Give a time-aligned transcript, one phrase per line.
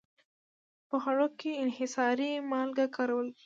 [0.87, 3.27] په خوړو کې انحصاري مالګه کارول.